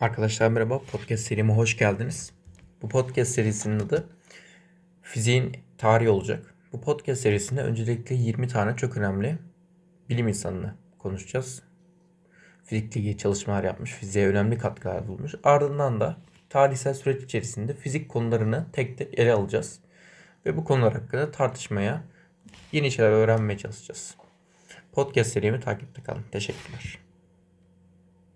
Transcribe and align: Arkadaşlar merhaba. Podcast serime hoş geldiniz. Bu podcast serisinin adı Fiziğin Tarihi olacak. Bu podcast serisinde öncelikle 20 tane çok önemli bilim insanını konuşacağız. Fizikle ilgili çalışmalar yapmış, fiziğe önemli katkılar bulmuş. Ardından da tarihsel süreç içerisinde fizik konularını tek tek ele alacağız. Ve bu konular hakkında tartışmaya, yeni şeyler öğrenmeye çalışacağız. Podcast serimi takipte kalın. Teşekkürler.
Arkadaşlar 0.00 0.48
merhaba. 0.48 0.78
Podcast 0.78 1.26
serime 1.26 1.52
hoş 1.52 1.76
geldiniz. 1.76 2.32
Bu 2.82 2.88
podcast 2.88 3.32
serisinin 3.32 3.80
adı 3.80 4.08
Fiziğin 5.02 5.56
Tarihi 5.78 6.08
olacak. 6.08 6.54
Bu 6.72 6.80
podcast 6.80 7.22
serisinde 7.22 7.62
öncelikle 7.62 8.14
20 8.14 8.48
tane 8.48 8.76
çok 8.76 8.96
önemli 8.96 9.38
bilim 10.08 10.28
insanını 10.28 10.74
konuşacağız. 10.98 11.62
Fizikle 12.64 13.00
ilgili 13.00 13.18
çalışmalar 13.18 13.64
yapmış, 13.64 13.90
fiziğe 13.90 14.28
önemli 14.28 14.58
katkılar 14.58 15.08
bulmuş. 15.08 15.34
Ardından 15.44 16.00
da 16.00 16.16
tarihsel 16.48 16.94
süreç 16.94 17.22
içerisinde 17.22 17.74
fizik 17.74 18.08
konularını 18.08 18.66
tek 18.72 18.98
tek 18.98 19.18
ele 19.18 19.32
alacağız. 19.32 19.80
Ve 20.46 20.56
bu 20.56 20.64
konular 20.64 20.92
hakkında 20.92 21.30
tartışmaya, 21.30 22.04
yeni 22.72 22.90
şeyler 22.90 23.10
öğrenmeye 23.10 23.58
çalışacağız. 23.58 24.14
Podcast 24.92 25.32
serimi 25.32 25.60
takipte 25.60 26.02
kalın. 26.02 26.24
Teşekkürler. 26.32 27.09